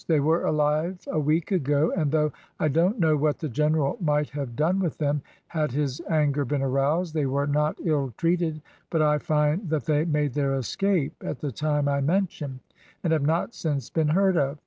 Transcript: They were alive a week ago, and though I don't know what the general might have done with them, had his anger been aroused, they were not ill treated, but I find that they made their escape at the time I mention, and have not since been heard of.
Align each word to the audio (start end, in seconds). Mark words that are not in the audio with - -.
They 0.07 0.19
were 0.19 0.47
alive 0.47 1.01
a 1.11 1.19
week 1.19 1.51
ago, 1.51 1.93
and 1.95 2.11
though 2.11 2.31
I 2.59 2.69
don't 2.69 2.97
know 2.99 3.15
what 3.15 3.37
the 3.37 3.47
general 3.49 3.97
might 4.01 4.31
have 4.31 4.55
done 4.55 4.79
with 4.79 4.97
them, 4.97 5.21
had 5.45 5.73
his 5.73 6.01
anger 6.09 6.43
been 6.43 6.63
aroused, 6.63 7.13
they 7.13 7.27
were 7.27 7.45
not 7.45 7.77
ill 7.83 8.11
treated, 8.17 8.63
but 8.89 9.03
I 9.03 9.19
find 9.19 9.69
that 9.69 9.85
they 9.85 10.03
made 10.05 10.33
their 10.33 10.55
escape 10.55 11.13
at 11.23 11.37
the 11.37 11.51
time 11.51 11.87
I 11.87 12.01
mention, 12.01 12.61
and 13.03 13.13
have 13.13 13.21
not 13.27 13.53
since 13.53 13.91
been 13.91 14.07
heard 14.07 14.37
of. 14.37 14.57